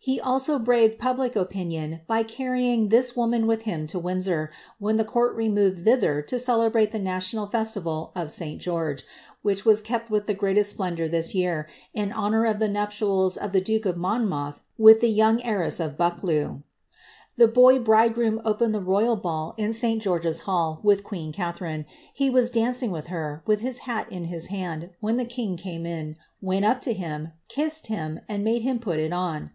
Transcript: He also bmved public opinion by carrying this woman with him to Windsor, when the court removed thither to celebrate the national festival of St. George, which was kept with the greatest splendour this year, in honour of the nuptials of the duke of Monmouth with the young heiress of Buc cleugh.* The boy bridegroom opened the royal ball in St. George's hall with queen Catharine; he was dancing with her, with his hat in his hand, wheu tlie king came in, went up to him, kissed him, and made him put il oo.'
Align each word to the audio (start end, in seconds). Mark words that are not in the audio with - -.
He 0.00 0.20
also 0.20 0.58
bmved 0.58 0.96
public 0.98 1.36
opinion 1.36 2.00
by 2.06 2.22
carrying 2.22 2.88
this 2.88 3.14
woman 3.14 3.46
with 3.46 3.62
him 3.62 3.86
to 3.88 3.98
Windsor, 3.98 4.50
when 4.78 4.96
the 4.96 5.04
court 5.04 5.34
removed 5.36 5.84
thither 5.84 6.22
to 6.22 6.38
celebrate 6.38 6.92
the 6.92 6.98
national 7.00 7.48
festival 7.48 8.12
of 8.14 8.30
St. 8.30 8.58
George, 8.60 9.04
which 9.42 9.66
was 9.66 9.82
kept 9.82 10.08
with 10.08 10.24
the 10.26 10.32
greatest 10.34 10.70
splendour 10.70 11.08
this 11.08 11.34
year, 11.34 11.68
in 11.92 12.10
honour 12.12 12.46
of 12.46 12.58
the 12.60 12.68
nuptials 12.68 13.36
of 13.36 13.52
the 13.52 13.60
duke 13.60 13.84
of 13.84 13.98
Monmouth 13.98 14.60
with 14.78 15.00
the 15.02 15.10
young 15.10 15.42
heiress 15.42 15.78
of 15.80 15.98
Buc 15.98 16.20
cleugh.* 16.20 16.62
The 17.36 17.48
boy 17.48 17.78
bridegroom 17.78 18.40
opened 18.46 18.74
the 18.74 18.80
royal 18.80 19.16
ball 19.16 19.52
in 19.58 19.74
St. 19.74 20.00
George's 20.00 20.40
hall 20.42 20.80
with 20.82 21.04
queen 21.04 21.32
Catharine; 21.32 21.84
he 22.14 22.30
was 22.30 22.48
dancing 22.50 22.92
with 22.92 23.08
her, 23.08 23.42
with 23.46 23.60
his 23.60 23.80
hat 23.80 24.10
in 24.10 24.26
his 24.26 24.46
hand, 24.46 24.90
wheu 25.02 25.14
tlie 25.16 25.28
king 25.28 25.56
came 25.58 25.84
in, 25.84 26.16
went 26.40 26.64
up 26.64 26.80
to 26.82 26.94
him, 26.94 27.32
kissed 27.48 27.88
him, 27.88 28.20
and 28.28 28.42
made 28.42 28.62
him 28.62 28.78
put 28.78 28.98
il 29.00 29.12
oo.' 29.12 29.50